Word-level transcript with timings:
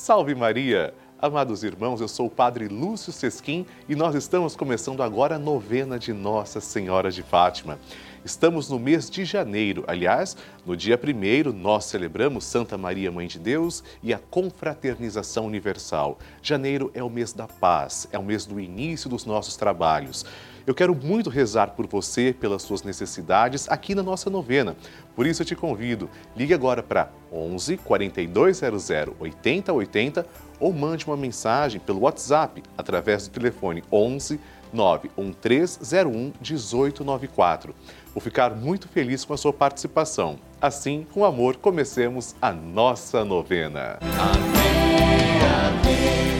Salve 0.00 0.34
Maria! 0.34 0.94
Amados 1.20 1.62
irmãos, 1.62 2.00
eu 2.00 2.08
sou 2.08 2.26
o 2.26 2.30
Padre 2.30 2.68
Lúcio 2.68 3.12
Sesquim 3.12 3.66
e 3.86 3.94
nós 3.94 4.14
estamos 4.14 4.56
começando 4.56 5.02
agora 5.02 5.36
a 5.36 5.38
novena 5.38 5.98
de 5.98 6.10
Nossa 6.14 6.58
Senhora 6.58 7.10
de 7.10 7.22
Fátima. 7.22 7.78
Estamos 8.22 8.68
no 8.68 8.78
mês 8.78 9.08
de 9.08 9.24
janeiro. 9.24 9.82
Aliás, 9.86 10.36
no 10.66 10.76
dia 10.76 11.00
1 11.02 11.52
nós 11.52 11.86
celebramos 11.86 12.44
Santa 12.44 12.76
Maria, 12.76 13.10
Mãe 13.10 13.26
de 13.26 13.38
Deus 13.38 13.82
e 14.02 14.12
a 14.12 14.18
confraternização 14.18 15.46
universal. 15.46 16.18
Janeiro 16.42 16.90
é 16.92 17.02
o 17.02 17.08
mês 17.08 17.32
da 17.32 17.48
paz, 17.48 18.06
é 18.12 18.18
o 18.18 18.22
mês 18.22 18.44
do 18.44 18.60
início 18.60 19.08
dos 19.08 19.24
nossos 19.24 19.56
trabalhos. 19.56 20.26
Eu 20.66 20.74
quero 20.74 20.94
muito 20.94 21.30
rezar 21.30 21.68
por 21.68 21.86
você, 21.86 22.34
pelas 22.38 22.60
suas 22.62 22.82
necessidades 22.82 23.66
aqui 23.70 23.94
na 23.94 24.02
nossa 24.02 24.28
novena. 24.28 24.76
Por 25.16 25.26
isso 25.26 25.40
eu 25.40 25.46
te 25.46 25.56
convido, 25.56 26.10
ligue 26.36 26.52
agora 26.52 26.82
para 26.82 27.10
11 27.32 27.78
4200 27.78 28.90
8080 29.18 30.26
ou 30.60 30.74
mande 30.74 31.06
uma 31.06 31.16
mensagem 31.16 31.80
pelo 31.80 32.00
WhatsApp 32.00 32.62
através 32.76 33.26
do 33.26 33.32
telefone 33.32 33.82
11 33.90 34.38
91301 34.72 36.32
1894. 36.40 37.74
Vou 38.14 38.20
ficar 38.20 38.54
muito 38.54 38.88
feliz 38.88 39.24
com 39.24 39.34
a 39.34 39.36
sua 39.36 39.52
participação. 39.52 40.38
Assim, 40.60 41.06
com 41.12 41.24
amor, 41.24 41.56
comecemos 41.56 42.34
a 42.40 42.52
nossa 42.52 43.24
novena. 43.24 43.98
Amém, 44.18 45.40
amém. 45.42 46.39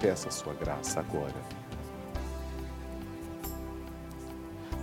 Peça 0.00 0.30
sua 0.30 0.54
graça 0.54 1.00
agora. 1.00 1.34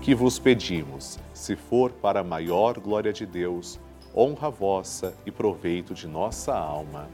Que 0.02 0.14
vos 0.14 0.38
pedimos, 0.38 1.18
se 1.34 1.56
for 1.56 1.92
para 1.92 2.20
a 2.20 2.24
maior 2.24 2.80
glória 2.80 3.12
de 3.12 3.26
Deus, 3.26 3.80
honra 4.16 4.50
vossa 4.50 5.16
e 5.26 5.32
proveito 5.32 5.94
de 5.94 6.08
nossa 6.08 6.54
alma. 6.54 7.10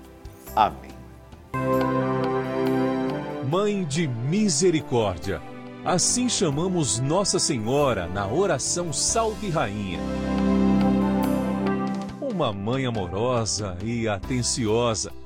Amém. 0.55 0.91
Mãe 3.49 3.83
de 3.83 4.07
Misericórdia, 4.07 5.41
assim 5.85 6.27
chamamos 6.27 6.99
Nossa 6.99 7.37
Senhora 7.37 8.07
na 8.07 8.27
oração 8.27 8.91
Salve 8.91 9.49
Rainha. 9.49 9.99
Uma 12.19 12.51
mãe 12.51 12.85
amorosa 12.85 13.77
e 13.83 14.07
atenciosa 14.07 15.20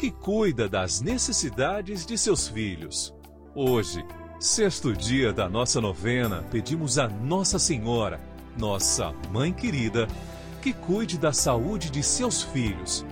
que 0.00 0.10
cuida 0.10 0.66
das 0.66 1.02
necessidades 1.02 2.06
de 2.06 2.16
seus 2.16 2.48
filhos. 2.48 3.14
Hoje, 3.54 4.02
sexto 4.38 4.94
dia 4.94 5.30
da 5.30 5.46
nossa 5.46 5.78
novena, 5.78 6.42
pedimos 6.50 6.98
a 6.98 7.06
Nossa 7.06 7.58
Senhora, 7.58 8.18
nossa 8.58 9.12
Mãe 9.30 9.52
querida, 9.52 10.08
que 10.62 10.72
cuide 10.72 11.18
da 11.18 11.34
saúde 11.34 11.90
de 11.90 12.02
seus 12.02 12.42
filhos. 12.42 13.04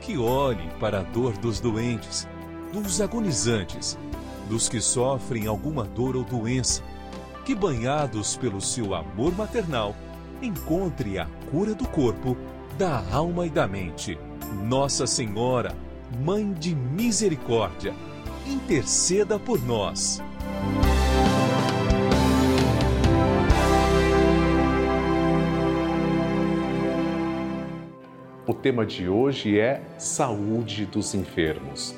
que 0.00 0.16
olhe 0.16 0.70
para 0.80 1.00
a 1.00 1.02
dor 1.02 1.36
dos 1.36 1.60
doentes, 1.60 2.26
dos 2.72 3.02
agonizantes, 3.02 3.98
dos 4.48 4.70
que 4.70 4.80
sofrem 4.80 5.46
alguma 5.46 5.84
dor 5.84 6.16
ou 6.16 6.24
doença, 6.24 6.82
que 7.44 7.54
banhados 7.54 8.38
pelo 8.38 8.60
seu 8.60 8.94
amor 8.94 9.36
maternal, 9.36 9.94
encontre 10.40 11.18
a 11.18 11.26
cura 11.50 11.74
do 11.74 11.86
corpo, 11.86 12.38
da 12.78 13.04
alma 13.12 13.46
e 13.46 13.50
da 13.50 13.68
mente. 13.68 14.18
Nossa 14.64 15.06
Senhora, 15.06 15.76
Mãe 16.20 16.52
de 16.52 16.74
Misericórdia, 16.74 17.94
interceda 18.46 19.38
por 19.38 19.60
nós. 19.64 20.22
O 28.46 28.52
tema 28.52 28.84
de 28.84 29.08
hoje 29.08 29.58
é 29.58 29.82
Saúde 29.98 30.86
dos 30.86 31.14
Enfermos. 31.14 31.94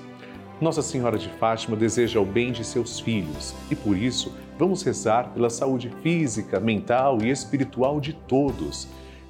Nossa 0.60 0.80
Senhora 0.80 1.18
de 1.18 1.28
Fátima 1.28 1.76
deseja 1.76 2.20
o 2.20 2.24
bem 2.24 2.52
de 2.52 2.64
seus 2.64 3.00
filhos 3.00 3.54
e 3.70 3.74
por 3.74 3.96
isso 3.96 4.32
vamos 4.58 4.82
rezar 4.82 5.34
pela 5.34 5.50
saúde 5.50 5.90
física, 6.02 6.60
mental 6.60 7.18
e 7.20 7.30
espiritual 7.30 8.00
de 8.00 8.12
todos. 8.12 8.86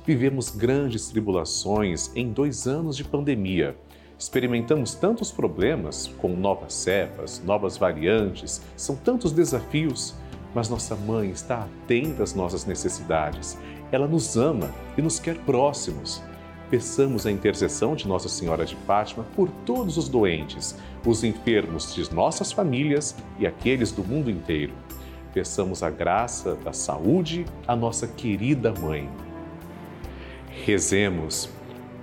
Vivemos 0.07 0.51
grandes 0.51 1.09
tribulações 1.09 2.15
em 2.15 2.31
dois 2.31 2.67
anos 2.67 2.97
de 2.97 3.03
pandemia. 3.03 3.75
Experimentamos 4.19 4.95
tantos 4.95 5.33
problemas 5.33 6.07
com 6.19 6.29
novas 6.29 6.73
cepas, 6.75 7.43
novas 7.45 7.77
variantes, 7.77 8.63
são 8.77 8.97
tantos 8.97 9.33
desafios, 9.33 10.15
mas 10.55 10.69
nossa 10.69 10.95
mãe 10.95 11.31
está 11.31 11.65
atenta 11.65 12.23
às 12.23 12.35
nossas 12.35 12.65
necessidades. 12.65 13.59
Ela 13.91 14.07
nos 14.07 14.37
ama 14.37 14.71
e 14.97 15.03
nos 15.03 15.19
quer 15.19 15.37
próximos 15.39 16.23
peçamos 16.75 17.25
a 17.25 17.31
intercessão 17.31 17.95
de 17.95 18.09
Nossa 18.09 18.29
Senhora 18.29 18.65
de 18.65 18.75
Fátima 18.75 19.25
por 19.37 19.49
todos 19.65 19.97
os 19.97 20.09
doentes, 20.09 20.77
os 21.07 21.23
enfermos 21.23 21.95
de 21.95 22.13
nossas 22.13 22.51
famílias 22.51 23.15
e 23.39 23.47
aqueles 23.47 23.93
do 23.93 24.03
mundo 24.03 24.29
inteiro. 24.29 24.73
Peçamos 25.33 25.85
a 25.85 25.91
graça 25.91 26.57
da 26.57 26.73
saúde 26.73 27.45
à 27.67 27.77
nossa 27.77 28.09
querida 28.09 28.73
mãe. 28.73 29.09
Rezemos. 30.65 31.49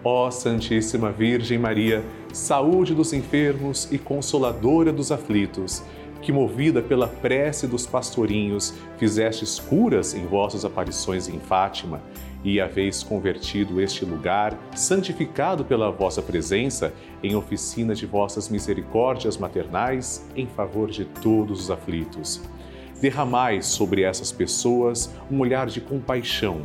Ó 0.04 0.32
Santíssima 0.32 1.12
Virgem 1.12 1.60
Maria, 1.60 2.04
saúde 2.34 2.96
dos 2.96 3.14
enfermos 3.14 3.88
e 3.92 4.00
consoladora 4.00 4.92
dos 4.92 5.12
aflitos, 5.12 5.84
que 6.24 6.32
movida 6.32 6.82
pela 6.82 7.08
prece 7.08 7.68
dos 7.68 7.86
pastorinhos, 7.86 8.74
fizestes 8.98 9.60
curas 9.60 10.16
em 10.16 10.26
vossas 10.26 10.66
aparições 10.66 11.28
em 11.28 11.40
Fátima 11.40 12.02
e 12.44 12.60
haveis 12.60 13.04
convertido 13.04 13.80
este 13.80 14.04
lugar, 14.04 14.58
santificado 14.76 15.64
pela 15.64 15.92
vossa 15.92 16.22
presença, 16.22 16.92
em 17.22 17.36
oficina 17.36 17.94
de 17.94 18.08
vossas 18.08 18.50
misericórdias 18.50 19.38
maternais, 19.38 20.26
em 20.36 20.48
favor 20.48 20.90
de 20.90 21.06
todos 21.06 21.62
os 21.62 21.72
aflitos. 21.72 22.42
Derramai 23.00 23.62
sobre 23.62 24.02
essas 24.02 24.32
pessoas 24.32 25.12
um 25.30 25.40
olhar 25.40 25.68
de 25.68 25.82
compaixão, 25.82 26.62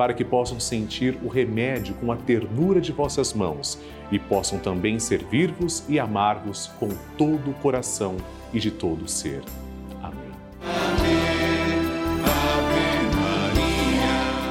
para 0.00 0.14
que 0.14 0.24
possam 0.24 0.58
sentir 0.58 1.18
o 1.22 1.28
remédio 1.28 1.94
com 1.96 2.10
a 2.10 2.16
ternura 2.16 2.80
de 2.80 2.90
vossas 2.90 3.34
mãos 3.34 3.78
e 4.10 4.18
possam 4.18 4.58
também 4.58 4.98
servir-vos 4.98 5.84
e 5.90 6.00
amar-vos 6.00 6.68
com 6.80 6.88
todo 7.18 7.50
o 7.50 7.52
coração 7.52 8.16
e 8.50 8.58
de 8.58 8.70
todo 8.70 9.04
o 9.04 9.08
ser. 9.08 9.42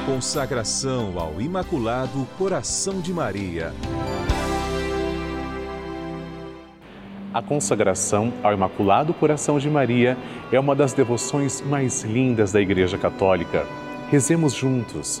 Consagração 0.06 1.18
ao 1.18 1.40
Imaculado 1.40 2.28
Coração 2.38 3.00
de 3.00 3.12
Maria. 3.12 3.74
A 7.34 7.42
consagração 7.42 8.32
ao 8.40 8.52
Imaculado 8.52 9.12
Coração 9.12 9.58
de 9.58 9.68
Maria 9.68 10.16
é 10.52 10.60
uma 10.60 10.76
das 10.76 10.92
devoções 10.92 11.60
mais 11.60 12.04
lindas 12.04 12.52
da 12.52 12.60
Igreja 12.60 12.96
Católica. 12.96 13.66
Rezemos 14.12 14.54
juntos. 14.54 15.20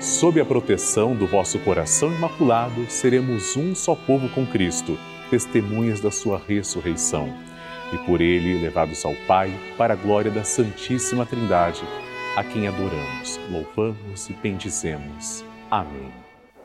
Sob 0.00 0.40
a 0.40 0.46
proteção 0.46 1.14
do 1.14 1.26
vosso 1.26 1.58
coração 1.58 2.10
imaculado, 2.10 2.90
seremos 2.90 3.54
um 3.54 3.74
só 3.74 3.94
povo 3.94 4.30
com 4.30 4.46
Cristo, 4.46 4.98
testemunhas 5.28 6.00
da 6.00 6.10
sua 6.10 6.40
ressurreição. 6.48 7.28
E 7.92 7.98
por 8.06 8.22
ele 8.22 8.62
levados 8.62 9.04
ao 9.04 9.14
Pai, 9.26 9.52
para 9.76 9.92
a 9.92 9.96
glória 9.96 10.30
da 10.30 10.42
Santíssima 10.42 11.26
Trindade 11.26 11.82
a 12.34 12.42
quem 12.42 12.66
adoramos, 12.66 13.38
louvamos 13.50 14.30
e 14.30 14.32
bendizemos. 14.32 15.44
Amém. 15.70 16.10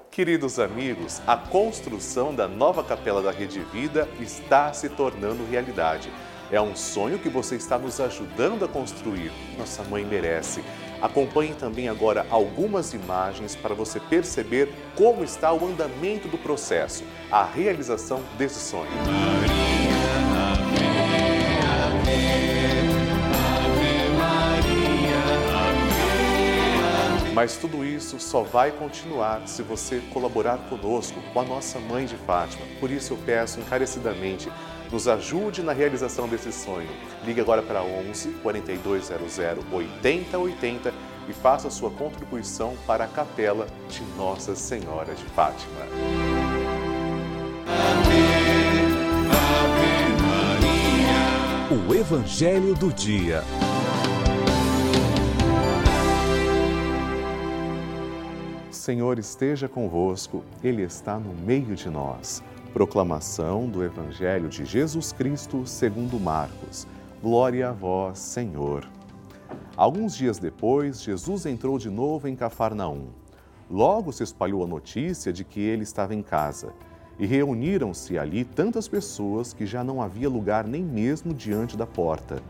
Queridos 0.10 0.58
amigos, 0.58 1.22
a 1.28 1.36
construção 1.36 2.34
da 2.34 2.48
nova 2.48 2.86
capela 2.86 3.22
da 3.22 3.32
Rede 3.32 3.60
Vida 3.74 4.08
está 4.22 4.72
se 4.72 4.88
tornando 4.88 5.46
realidade. 5.52 6.10
É 6.50 6.62
um 6.62 6.74
sonho 6.74 7.20
que 7.20 7.28
você 7.28 7.56
está 7.56 7.78
nos 7.78 8.00
ajudando 8.00 8.64
a 8.64 8.68
construir. 8.68 9.32
Nossa 9.58 9.84
mãe 9.84 10.06
merece. 10.06 10.64
Acompanhe 11.02 11.54
também 11.54 11.88
agora 11.88 12.26
algumas 12.30 12.94
imagens 12.94 13.56
para 13.56 13.76
você 13.76 14.00
perceber 14.00 14.74
como 14.96 15.24
está 15.24 15.54
o 15.54 15.68
andamento 15.68 16.28
do 16.28 16.38
processo, 16.38 17.04
a 17.32 17.44
realização 17.44 18.22
desse 18.38 18.60
sonho. 18.60 18.92
Mas 27.36 27.58
tudo 27.58 27.84
isso 27.84 28.18
só 28.18 28.44
vai 28.44 28.72
continuar 28.72 29.46
se 29.46 29.62
você 29.62 30.02
colaborar 30.14 30.58
conosco, 30.70 31.22
com 31.34 31.40
a 31.42 31.44
nossa 31.44 31.78
Mãe 31.80 32.06
de 32.06 32.16
Fátima. 32.16 32.66
Por 32.80 32.90
isso 32.90 33.14
eu 33.14 33.18
peço 33.18 33.60
encarecidamente, 33.60 34.50
nos 34.96 35.10
ajude 35.10 35.62
na 35.62 35.74
realização 35.74 36.26
desse 36.26 36.54
sonho. 36.54 36.88
Ligue 37.26 37.42
agora 37.42 37.62
para 37.62 37.84
11 37.84 38.30
4200 38.42 39.40
8080 39.70 40.94
e 41.28 41.34
faça 41.34 41.70
sua 41.70 41.92
contribuição 41.92 42.78
para 42.88 43.04
a 43.04 43.08
capela 43.08 43.68
de 43.90 44.02
Nossa 44.18 44.56
Senhora 44.56 45.14
de 45.14 45.26
Fátima. 45.26 45.82
O 51.90 51.94
Evangelho 51.94 52.74
do 52.74 52.94
Dia. 52.94 53.44
Senhor 58.72 59.20
esteja 59.20 59.68
convosco, 59.68 60.42
Ele 60.64 60.84
está 60.84 61.20
no 61.20 61.34
meio 61.34 61.76
de 61.76 61.90
nós. 61.90 62.42
Proclamação 62.76 63.70
do 63.70 63.82
Evangelho 63.86 64.50
de 64.50 64.66
Jesus 64.66 65.14
Cristo 65.14 65.66
segundo 65.66 66.20
Marcos. 66.20 66.86
Glória 67.24 67.70
a 67.70 67.72
vós, 67.72 68.20
Senhor. 68.20 68.86
Alguns 69.78 70.14
dias 70.14 70.40
depois, 70.40 71.02
Jesus 71.02 71.46
entrou 71.46 71.80
de 71.80 71.90
novo 71.90 72.28
em 72.28 72.36
Cafarnaum. 72.36 73.06
Logo 73.72 74.12
se 74.12 74.24
espalhou 74.24 74.62
a 74.62 74.68
notícia 74.68 75.32
de 75.32 75.46
que 75.46 75.62
ele 75.62 75.84
estava 75.84 76.14
em 76.14 76.22
casa. 76.22 76.74
E 77.18 77.26
reuniram-se 77.26 78.20
ali 78.20 78.44
tantas 78.44 78.90
pessoas 78.90 79.54
que 79.54 79.66
já 79.66 79.82
não 79.82 80.02
havia 80.02 80.28
lugar 80.28 80.68
nem 80.68 80.84
mesmo 80.84 81.34
diante 81.34 81.78
da 81.78 81.88
porta. 81.88 82.44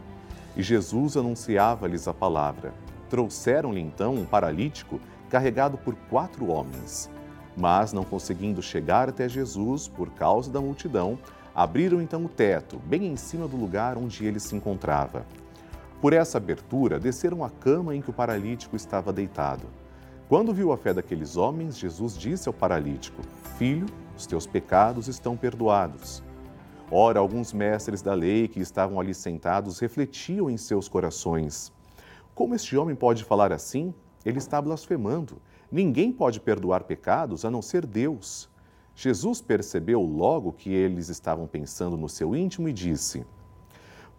E 0.58 0.64
Jesus 0.64 1.16
anunciava-lhes 1.16 2.08
a 2.08 2.16
palavra. 2.16 2.74
Trouxeram-lhe 3.12 3.80
então 3.80 4.16
um 4.16 4.26
paralítico 4.26 5.00
carregado 5.30 5.78
por 5.78 5.94
quatro 6.10 6.48
homens. 6.48 7.12
Mas, 7.56 7.94
não 7.94 8.04
conseguindo 8.04 8.62
chegar 8.62 9.10
até 9.10 9.30
Jesus 9.30 9.88
por 9.88 10.10
causa 10.12 10.52
da 10.52 10.60
multidão, 10.60 11.18
abriram 11.54 12.02
então 12.02 12.26
o 12.26 12.30
teto, 12.30 12.78
bem 12.86 13.08
em 13.08 13.16
cima 13.16 13.48
do 13.48 13.56
lugar 13.56 13.98
onde 13.98 14.26
ele 14.26 14.40
se 14.40 14.56
encontrava. 14.56 15.26
Por 16.02 16.12
essa 16.12 16.38
abertura, 16.38 17.00
desceram 17.00 17.44
a 17.44 17.50
cama 17.50 17.96
em 17.96 18.02
que 18.02 18.10
o 18.10 18.14
paralítico 18.14 18.76
estava 18.76 19.14
deitado. 19.14 19.66
Quando 20.28 20.54
viu 20.54 20.72
a 20.72 20.78
fé 20.78 20.94
daqueles 20.94 21.38
homens, 21.38 21.78
Jesus 21.78 22.18
disse 22.18 22.50
ao 22.50 22.54
paralítico: 22.54 23.22
Filho, 23.58 23.86
os 24.18 24.26
teus 24.26 24.46
pecados 24.46 25.08
estão 25.08 25.38
perdoados. 25.38 26.22
Ora, 26.92 27.20
alguns 27.20 27.54
mestres 27.54 28.02
da 28.02 28.14
lei 28.14 28.48
que 28.48 28.60
estavam 28.60 29.00
ali 29.00 29.14
sentados 29.14 29.80
refletiam 29.80 30.50
em 30.50 30.58
seus 30.58 30.90
corações: 30.90 31.72
Como 32.34 32.54
este 32.54 32.76
homem 32.76 32.96
pode 32.96 33.24
falar 33.24 33.54
assim? 33.54 33.94
ele 34.26 34.40
está 34.40 34.60
blasfemando. 34.60 35.40
Ninguém 35.72 36.12
pode 36.12 36.40
perdoar 36.40 36.84
pecados 36.84 37.44
a 37.44 37.52
não 37.52 37.62
ser 37.62 37.86
Deus. 37.86 38.50
Jesus 38.96 39.42
percebeu 39.42 40.02
logo 40.02 40.54
que 40.54 40.72
eles 40.72 41.10
estavam 41.10 41.48
pensando 41.48 41.98
no 41.98 42.08
seu 42.08 42.36
íntimo 42.36 42.70
e 42.70 42.74
disse: 42.74 43.26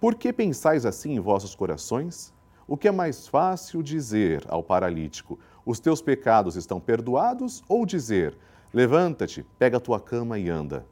Por 0.01 0.15
que 0.15 0.33
pensais 0.33 0.85
assim 0.85 1.15
em 1.15 1.21
vossos 1.21 1.55
corações? 1.55 2.35
O 2.69 2.77
que 2.77 2.89
é 2.89 2.93
mais 2.93 3.29
fácil 3.29 3.83
dizer 3.83 4.45
ao 4.49 4.63
paralítico: 4.63 5.39
Os 5.65 5.81
teus 5.81 6.03
pecados 6.03 6.57
estão 6.57 6.81
perdoados? 6.81 7.63
Ou 7.69 7.87
dizer: 7.87 8.37
Levanta-te, 8.73 9.47
pega 9.59 9.79
a 9.79 9.81
tua 9.81 10.01
cama 10.01 10.39
e 10.39 10.51
anda? 10.51 10.85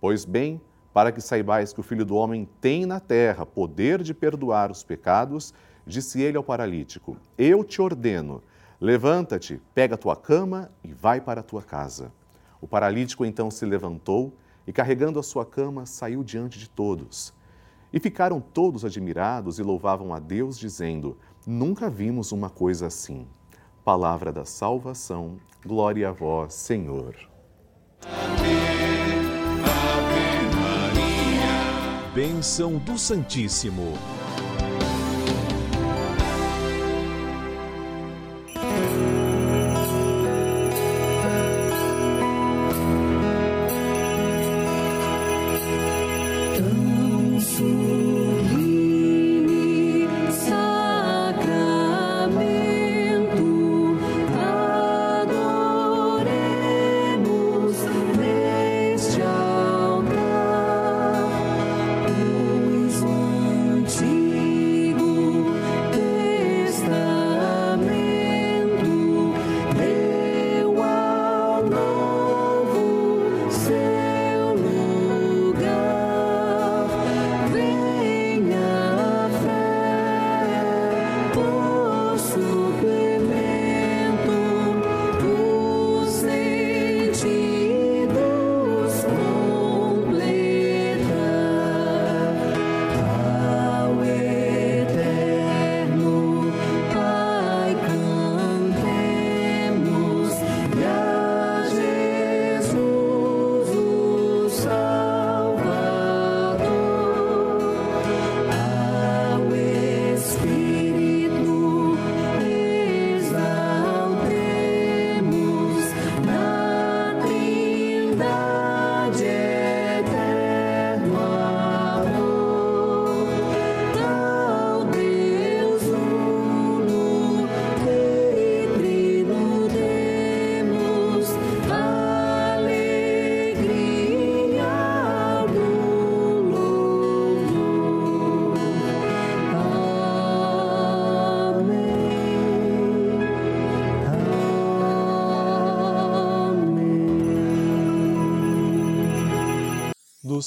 Pois 0.00 0.24
bem, 0.24 0.60
para 0.94 1.12
que 1.12 1.20
saibais 1.20 1.72
que 1.72 1.80
o 1.80 1.82
Filho 1.82 2.04
do 2.04 2.16
Homem 2.16 2.48
tem 2.60 2.86
na 2.86 2.98
terra 2.98 3.44
poder 3.44 4.02
de 4.02 4.14
perdoar 4.14 4.70
os 4.70 4.82
pecados, 4.82 5.52
disse 5.86 6.22
ele 6.22 6.36
ao 6.36 6.42
paralítico: 6.42 7.16
Eu 7.36 7.62
te 7.62 7.82
ordeno, 7.82 8.42
levanta-te, 8.80 9.60
pega 9.74 9.94
a 9.94 9.98
tua 9.98 10.16
cama 10.16 10.70
e 10.82 10.92
vai 10.92 11.20
para 11.20 11.40
a 11.40 11.44
tua 11.44 11.62
casa. 11.62 12.12
O 12.60 12.66
paralítico 12.66 13.24
então 13.24 13.50
se 13.50 13.64
levantou 13.64 14.32
e, 14.66 14.72
carregando 14.72 15.18
a 15.18 15.22
sua 15.22 15.44
cama, 15.44 15.86
saiu 15.86 16.22
diante 16.22 16.58
de 16.58 16.68
todos. 16.68 17.32
E 17.92 17.98
ficaram 17.98 18.40
todos 18.40 18.84
admirados 18.84 19.58
e 19.58 19.62
louvavam 19.62 20.14
a 20.14 20.18
Deus, 20.18 20.58
dizendo: 20.58 21.18
Nunca 21.46 21.90
vimos 21.90 22.32
uma 22.32 22.48
coisa 22.48 22.86
assim. 22.86 23.26
Palavra 23.84 24.32
da 24.32 24.44
salvação, 24.44 25.38
glória 25.64 26.08
a 26.08 26.12
vós, 26.12 26.54
Senhor. 26.54 27.16
Amém. 28.04 28.60
Ave 29.64 30.56
Maria. 30.56 32.12
Bênção 32.14 32.78
do 32.78 32.96
Santíssimo. 32.96 33.94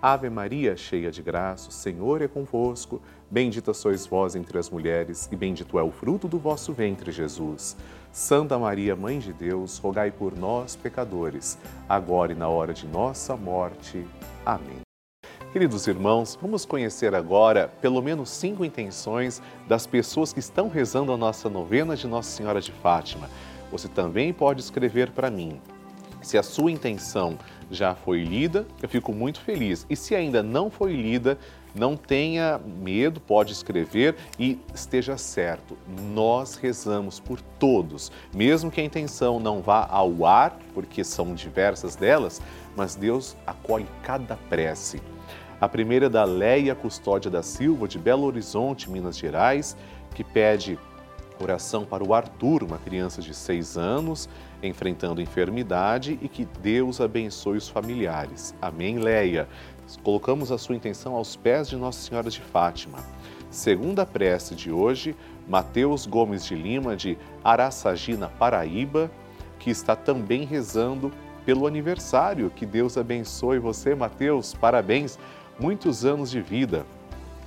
Ave 0.00 0.30
Maria, 0.30 0.76
cheia 0.76 1.10
de 1.10 1.20
graça, 1.20 1.70
o 1.70 1.72
Senhor 1.72 2.22
é 2.22 2.28
convosco. 2.28 3.02
Bendita 3.28 3.74
sois 3.74 4.06
vós 4.06 4.36
entre 4.36 4.56
as 4.56 4.70
mulheres, 4.70 5.28
e 5.32 5.34
bendito 5.34 5.76
é 5.76 5.82
o 5.82 5.90
fruto 5.90 6.28
do 6.28 6.38
vosso 6.38 6.72
ventre, 6.72 7.10
Jesus. 7.10 7.76
Santa 8.12 8.56
Maria, 8.56 8.94
Mãe 8.94 9.18
de 9.18 9.32
Deus, 9.32 9.76
rogai 9.78 10.12
por 10.12 10.38
nós, 10.38 10.76
pecadores, 10.76 11.58
agora 11.88 12.30
e 12.30 12.36
na 12.36 12.48
hora 12.48 12.72
de 12.72 12.86
nossa 12.86 13.36
morte. 13.36 14.06
Amém. 14.46 14.78
Queridos 15.52 15.88
irmãos, 15.88 16.38
vamos 16.40 16.64
conhecer 16.64 17.12
agora 17.12 17.66
pelo 17.80 18.00
menos 18.00 18.30
cinco 18.30 18.64
intenções 18.64 19.42
das 19.66 19.84
pessoas 19.84 20.32
que 20.32 20.38
estão 20.38 20.68
rezando 20.68 21.12
a 21.12 21.16
nossa 21.16 21.48
novena 21.48 21.96
de 21.96 22.06
Nossa 22.06 22.30
Senhora 22.30 22.60
de 22.60 22.70
Fátima. 22.70 23.28
Você 23.72 23.88
também 23.88 24.32
pode 24.32 24.60
escrever 24.60 25.10
para 25.10 25.28
mim. 25.28 25.60
Se 26.22 26.38
a 26.38 26.42
sua 26.42 26.70
intenção 26.70 27.38
já 27.70 27.94
foi 27.94 28.22
lida, 28.22 28.66
eu 28.82 28.88
fico 28.88 29.12
muito 29.12 29.40
feliz. 29.40 29.86
E 29.88 29.96
se 29.96 30.14
ainda 30.14 30.42
não 30.42 30.70
foi 30.70 30.94
lida, 30.94 31.38
não 31.74 31.96
tenha 31.96 32.58
medo, 32.58 33.20
pode 33.20 33.52
escrever 33.52 34.16
e 34.38 34.58
esteja 34.74 35.16
certo. 35.16 35.76
Nós 36.12 36.56
rezamos 36.56 37.20
por 37.20 37.40
todos, 37.58 38.10
mesmo 38.34 38.70
que 38.70 38.80
a 38.80 38.84
intenção 38.84 39.38
não 39.38 39.60
vá 39.60 39.86
ao 39.88 40.24
ar, 40.24 40.58
porque 40.74 41.04
são 41.04 41.34
diversas 41.34 41.94
delas, 41.94 42.40
mas 42.76 42.94
Deus 42.94 43.36
acolhe 43.46 43.86
cada 44.02 44.36
prece. 44.36 45.00
A 45.60 45.68
primeira 45.68 46.06
é 46.06 46.08
da 46.08 46.24
Leia 46.24 46.74
Custódia 46.74 47.30
da 47.30 47.42
Silva, 47.42 47.88
de 47.88 47.98
Belo 47.98 48.24
Horizonte, 48.24 48.88
Minas 48.88 49.18
Gerais, 49.18 49.76
que 50.14 50.22
pede 50.22 50.78
oração 51.40 51.84
para 51.84 52.04
o 52.04 52.14
Arthur, 52.14 52.62
uma 52.62 52.78
criança 52.78 53.20
de 53.20 53.34
seis 53.34 53.76
anos, 53.76 54.28
enfrentando 54.62 55.20
enfermidade 55.20 56.18
e 56.20 56.28
que 56.28 56.46
Deus 56.60 57.00
abençoe 57.00 57.58
os 57.58 57.68
familiares. 57.68 58.54
Amém, 58.60 58.98
Leia. 58.98 59.48
Colocamos 60.02 60.52
a 60.52 60.58
sua 60.58 60.76
intenção 60.76 61.14
aos 61.14 61.36
pés 61.36 61.68
de 61.68 61.76
Nossa 61.76 62.00
Senhora 62.00 62.28
de 62.28 62.40
Fátima. 62.40 62.98
Segunda 63.50 64.04
prece 64.04 64.54
de 64.54 64.70
hoje, 64.70 65.16
Mateus 65.48 66.04
Gomes 66.04 66.44
de 66.44 66.54
Lima, 66.54 66.94
de 66.94 67.16
Araçagina, 67.42 68.28
Paraíba, 68.28 69.10
que 69.58 69.70
está 69.70 69.96
também 69.96 70.44
rezando 70.44 71.10
pelo 71.46 71.66
aniversário. 71.66 72.50
Que 72.50 72.66
Deus 72.66 72.98
abençoe 72.98 73.58
você, 73.58 73.94
Mateus. 73.94 74.52
Parabéns, 74.52 75.18
muitos 75.58 76.04
anos 76.04 76.30
de 76.30 76.42
vida. 76.42 76.84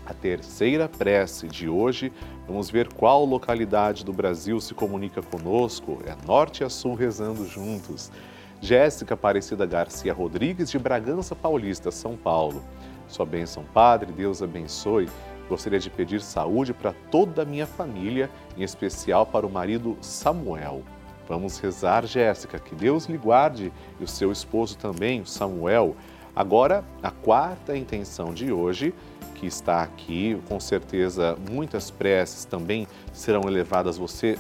A 0.05 0.13
terceira 0.13 0.89
prece 0.89 1.47
de 1.47 1.69
hoje, 1.69 2.11
vamos 2.47 2.69
ver 2.69 2.91
qual 2.93 3.23
localidade 3.23 4.03
do 4.03 4.11
Brasil 4.11 4.59
se 4.59 4.73
comunica 4.73 5.21
conosco. 5.21 5.99
É 6.05 6.15
norte 6.25 6.63
a 6.63 6.69
sul 6.69 6.95
rezando 6.95 7.45
juntos. 7.45 8.11
Jéssica 8.59 9.13
Aparecida 9.13 9.65
Garcia 9.65 10.13
Rodrigues, 10.13 10.69
de 10.69 10.77
Bragança 10.77 11.35
Paulista, 11.35 11.91
São 11.91 12.15
Paulo. 12.15 12.63
Sua 13.07 13.25
bênção, 13.25 13.63
Padre, 13.73 14.11
Deus 14.11 14.41
abençoe. 14.41 15.09
Gostaria 15.49 15.79
de 15.79 15.89
pedir 15.89 16.21
saúde 16.21 16.73
para 16.73 16.93
toda 17.11 17.41
a 17.41 17.45
minha 17.45 17.65
família, 17.65 18.29
em 18.57 18.63
especial 18.63 19.25
para 19.25 19.45
o 19.45 19.51
marido 19.51 19.97
Samuel. 19.99 20.81
Vamos 21.27 21.59
rezar, 21.59 22.05
Jéssica, 22.05 22.59
que 22.59 22.75
Deus 22.75 23.05
lhe 23.05 23.17
guarde 23.17 23.71
e 23.99 24.03
o 24.03 24.07
seu 24.07 24.31
esposo 24.31 24.77
também, 24.77 25.25
Samuel. 25.25 25.95
Agora, 26.35 26.83
a 27.03 27.11
quarta 27.11 27.75
intenção 27.75 28.33
de 28.33 28.51
hoje, 28.51 28.93
que 29.35 29.47
está 29.47 29.81
aqui, 29.81 30.39
com 30.47 30.59
certeza 30.59 31.35
muitas 31.49 31.89
preces 31.89 32.45
também 32.45 32.87
serão 33.11 33.41
elevadas 33.47 33.97
você, 33.97 34.37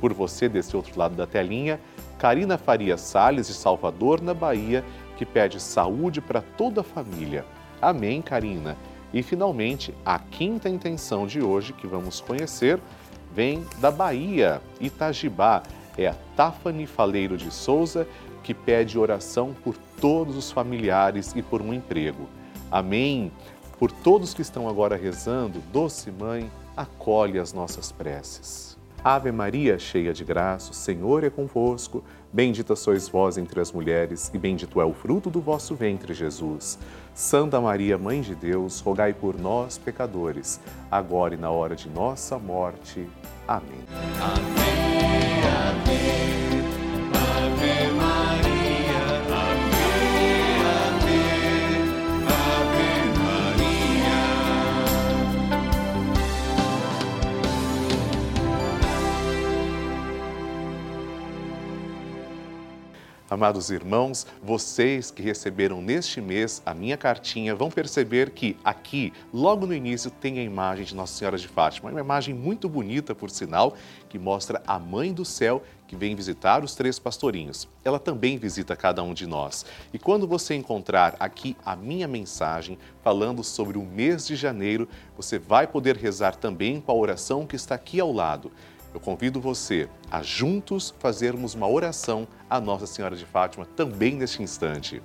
por 0.00 0.14
você 0.14 0.48
desse 0.48 0.76
outro 0.76 0.98
lado 0.98 1.16
da 1.16 1.26
telinha. 1.26 1.80
Karina 2.18 2.56
Faria 2.56 2.96
Sales, 2.96 3.48
de 3.48 3.54
Salvador, 3.54 4.22
na 4.22 4.32
Bahia, 4.32 4.84
que 5.16 5.26
pede 5.26 5.60
saúde 5.60 6.20
para 6.20 6.40
toda 6.40 6.80
a 6.80 6.84
família. 6.84 7.44
Amém, 7.82 8.22
Karina. 8.22 8.76
E 9.12 9.22
finalmente, 9.22 9.92
a 10.04 10.18
quinta 10.18 10.68
intenção 10.68 11.26
de 11.26 11.42
hoje 11.42 11.72
que 11.72 11.86
vamos 11.86 12.20
conhecer 12.20 12.80
vem 13.34 13.64
da 13.78 13.90
Bahia, 13.90 14.62
Itajibá. 14.80 15.62
É 15.98 16.08
a 16.08 16.14
Tafani 16.36 16.86
Faleiro 16.86 17.38
de 17.38 17.50
Souza 17.50 18.06
que 18.46 18.54
pede 18.54 18.96
oração 18.96 19.52
por 19.64 19.76
todos 20.00 20.36
os 20.36 20.52
familiares 20.52 21.32
e 21.34 21.42
por 21.42 21.60
um 21.60 21.74
emprego. 21.74 22.28
Amém. 22.70 23.32
Por 23.76 23.90
todos 23.90 24.32
que 24.32 24.40
estão 24.40 24.68
agora 24.68 24.94
rezando, 24.94 25.60
doce 25.72 26.12
mãe, 26.12 26.48
acolhe 26.76 27.40
as 27.40 27.52
nossas 27.52 27.90
preces. 27.90 28.78
Ave 29.02 29.32
Maria, 29.32 29.80
cheia 29.80 30.12
de 30.12 30.24
graça, 30.24 30.70
o 30.70 30.74
Senhor 30.74 31.24
é 31.24 31.30
convosco. 31.30 32.04
Bendita 32.32 32.76
sois 32.76 33.08
vós 33.08 33.36
entre 33.36 33.60
as 33.60 33.72
mulheres, 33.72 34.30
e 34.32 34.38
bendito 34.38 34.80
é 34.80 34.84
o 34.84 34.94
fruto 34.94 35.28
do 35.28 35.40
vosso 35.40 35.74
ventre, 35.74 36.14
Jesus. 36.14 36.78
Santa 37.14 37.60
Maria, 37.60 37.98
Mãe 37.98 38.20
de 38.20 38.36
Deus, 38.36 38.78
rogai 38.78 39.12
por 39.12 39.36
nós, 39.36 39.76
pecadores, 39.76 40.60
agora 40.88 41.34
e 41.34 41.36
na 41.36 41.50
hora 41.50 41.74
de 41.74 41.88
nossa 41.88 42.38
morte. 42.38 43.08
Amém. 43.48 43.84
Amém. 44.20 44.76
Amém. 45.68 46.55
Amados 63.28 63.72
irmãos, 63.72 64.24
vocês 64.40 65.10
que 65.10 65.20
receberam 65.20 65.82
neste 65.82 66.20
mês 66.20 66.62
a 66.64 66.72
minha 66.72 66.96
cartinha 66.96 67.56
vão 67.56 67.68
perceber 67.68 68.30
que 68.30 68.56
aqui, 68.62 69.12
logo 69.34 69.66
no 69.66 69.74
início, 69.74 70.12
tem 70.12 70.38
a 70.38 70.44
imagem 70.44 70.84
de 70.84 70.94
Nossa 70.94 71.18
Senhora 71.18 71.36
de 71.36 71.48
Fátima. 71.48 71.90
É 71.90 71.92
uma 71.92 72.00
imagem 72.00 72.32
muito 72.32 72.68
bonita, 72.68 73.16
por 73.16 73.28
sinal, 73.28 73.74
que 74.08 74.16
mostra 74.16 74.62
a 74.64 74.78
Mãe 74.78 75.12
do 75.12 75.24
Céu 75.24 75.60
que 75.88 75.96
vem 75.96 76.14
visitar 76.14 76.62
os 76.62 76.76
três 76.76 77.00
pastorinhos. 77.00 77.68
Ela 77.84 77.98
também 77.98 78.38
visita 78.38 78.76
cada 78.76 79.02
um 79.02 79.12
de 79.12 79.26
nós. 79.26 79.66
E 79.92 79.98
quando 79.98 80.26
você 80.26 80.54
encontrar 80.54 81.16
aqui 81.18 81.56
a 81.64 81.74
minha 81.74 82.06
mensagem 82.06 82.78
falando 83.02 83.42
sobre 83.42 83.76
o 83.76 83.82
mês 83.82 84.24
de 84.24 84.36
janeiro, 84.36 84.88
você 85.16 85.36
vai 85.36 85.66
poder 85.66 85.96
rezar 85.96 86.36
também 86.36 86.80
com 86.80 86.92
a 86.92 86.94
oração 86.94 87.44
que 87.44 87.56
está 87.56 87.74
aqui 87.74 87.98
ao 87.98 88.12
lado 88.12 88.52
eu 88.96 89.00
convido 89.00 89.38
você 89.42 89.90
a 90.10 90.22
juntos 90.22 90.94
fazermos 90.98 91.52
uma 91.52 91.68
oração 91.68 92.26
à 92.48 92.58
Nossa 92.58 92.86
Senhora 92.86 93.14
de 93.14 93.26
Fátima 93.26 93.66
também 93.76 94.14
neste 94.14 94.42
instante. 94.42 95.02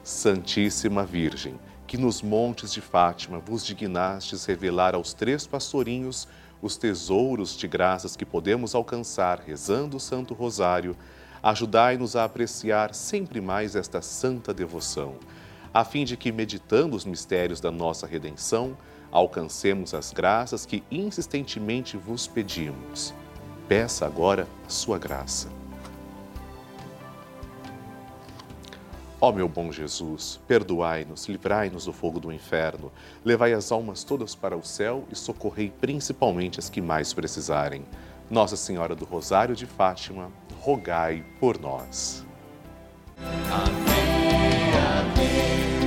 Santíssima 0.00 1.04
Virgem, 1.04 1.58
que 1.88 1.98
nos 1.98 2.22
montes 2.22 2.72
de 2.72 2.80
Fátima 2.80 3.40
vos 3.40 3.66
dignastes 3.66 4.44
revelar 4.44 4.94
aos 4.94 5.12
três 5.12 5.44
pastorinhos 5.44 6.28
os 6.62 6.76
tesouros 6.76 7.56
de 7.56 7.66
graças 7.66 8.14
que 8.14 8.24
podemos 8.24 8.76
alcançar 8.76 9.42
rezando 9.44 9.96
o 9.96 10.00
Santo 10.00 10.32
Rosário, 10.32 10.96
ajudai-nos 11.42 12.14
a 12.14 12.22
apreciar 12.22 12.94
sempre 12.94 13.40
mais 13.40 13.74
esta 13.74 14.00
santa 14.00 14.54
devoção, 14.54 15.16
a 15.74 15.84
fim 15.84 16.04
de 16.04 16.16
que, 16.16 16.30
meditando 16.30 16.94
os 16.94 17.04
mistérios 17.04 17.60
da 17.60 17.72
nossa 17.72 18.06
redenção, 18.06 18.76
alcancemos 19.10 19.94
as 19.94 20.12
graças 20.12 20.64
que 20.64 20.82
insistentemente 20.90 21.96
vos 21.96 22.26
pedimos. 22.26 23.14
Peça 23.68 24.06
agora 24.06 24.46
a 24.66 24.68
sua 24.68 24.98
graça. 24.98 25.48
Ó 29.22 29.30
meu 29.30 29.46
bom 29.46 29.70
Jesus, 29.70 30.40
perdoai-nos, 30.48 31.28
livrai-nos 31.28 31.84
do 31.84 31.92
fogo 31.92 32.18
do 32.18 32.32
inferno, 32.32 32.90
levai 33.22 33.52
as 33.52 33.70
almas 33.70 34.02
todas 34.02 34.34
para 34.34 34.56
o 34.56 34.64
céu 34.64 35.04
e 35.10 35.14
socorrei 35.14 35.70
principalmente 35.70 36.58
as 36.58 36.70
que 36.70 36.80
mais 36.80 37.12
precisarem. 37.12 37.84
Nossa 38.30 38.56
Senhora 38.56 38.94
do 38.94 39.04
Rosário 39.04 39.54
de 39.54 39.66
Fátima, 39.66 40.32
rogai 40.60 41.22
por 41.38 41.60
nós. 41.60 42.24
Amém, 43.18 44.72
amém, 44.72 45.79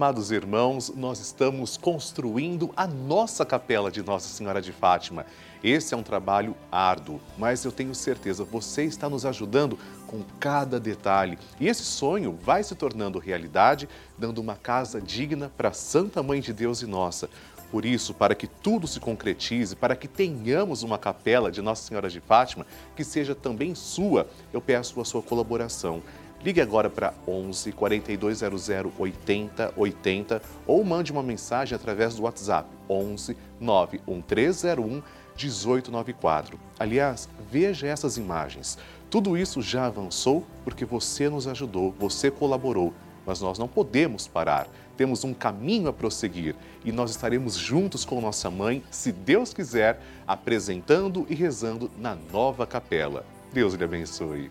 Amados 0.00 0.30
irmãos, 0.30 0.90
nós 0.96 1.20
estamos 1.20 1.76
construindo 1.76 2.70
a 2.74 2.86
nossa 2.86 3.44
capela 3.44 3.90
de 3.90 4.02
Nossa 4.02 4.28
Senhora 4.28 4.62
de 4.62 4.72
Fátima. 4.72 5.26
Esse 5.62 5.92
é 5.92 5.96
um 5.96 6.02
trabalho 6.02 6.56
árduo, 6.72 7.20
mas 7.36 7.66
eu 7.66 7.70
tenho 7.70 7.94
certeza 7.94 8.42
você 8.42 8.84
está 8.84 9.10
nos 9.10 9.26
ajudando 9.26 9.78
com 10.06 10.22
cada 10.40 10.80
detalhe. 10.80 11.38
E 11.60 11.68
esse 11.68 11.82
sonho 11.82 12.32
vai 12.42 12.62
se 12.62 12.74
tornando 12.74 13.18
realidade, 13.18 13.90
dando 14.16 14.38
uma 14.38 14.56
casa 14.56 15.02
digna 15.02 15.52
para 15.54 15.70
Santa 15.74 16.22
Mãe 16.22 16.40
de 16.40 16.54
Deus 16.54 16.80
e 16.80 16.86
nossa. 16.86 17.28
Por 17.70 17.84
isso, 17.84 18.14
para 18.14 18.34
que 18.34 18.46
tudo 18.46 18.86
se 18.86 18.98
concretize, 18.98 19.76
para 19.76 19.94
que 19.94 20.08
tenhamos 20.08 20.82
uma 20.82 20.96
capela 20.96 21.52
de 21.52 21.60
Nossa 21.60 21.86
Senhora 21.86 22.08
de 22.08 22.20
Fátima 22.20 22.66
que 22.96 23.04
seja 23.04 23.34
também 23.34 23.74
sua, 23.74 24.26
eu 24.50 24.62
peço 24.62 24.98
a 25.00 25.04
sua 25.04 25.22
colaboração. 25.22 26.02
Ligue 26.42 26.60
agora 26.60 26.88
para 26.88 27.12
11 27.28 27.72
4200 27.72 28.70
80 28.98 29.74
80 29.76 30.42
ou 30.66 30.82
mande 30.82 31.12
uma 31.12 31.22
mensagem 31.22 31.76
através 31.76 32.14
do 32.14 32.22
WhatsApp 32.22 32.68
11 32.88 33.36
91301 33.60 35.02
1894. 35.36 36.58
Aliás, 36.78 37.28
veja 37.50 37.86
essas 37.86 38.16
imagens. 38.16 38.78
Tudo 39.10 39.36
isso 39.36 39.60
já 39.60 39.86
avançou 39.86 40.46
porque 40.64 40.84
você 40.84 41.28
nos 41.28 41.46
ajudou, 41.46 41.94
você 41.98 42.30
colaborou, 42.30 42.94
mas 43.26 43.40
nós 43.40 43.58
não 43.58 43.68
podemos 43.68 44.26
parar. 44.26 44.66
Temos 44.96 45.24
um 45.24 45.34
caminho 45.34 45.88
a 45.88 45.92
prosseguir 45.92 46.54
e 46.84 46.92
nós 46.92 47.10
estaremos 47.10 47.54
juntos 47.56 48.04
com 48.04 48.20
nossa 48.20 48.50
mãe, 48.50 48.82
se 48.90 49.12
Deus 49.12 49.52
quiser, 49.52 50.00
apresentando 50.26 51.26
e 51.28 51.34
rezando 51.34 51.90
na 51.98 52.14
nova 52.14 52.66
capela. 52.66 53.24
Deus 53.52 53.74
lhe 53.74 53.84
abençoe. 53.84 54.50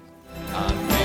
Amém. 0.54 0.98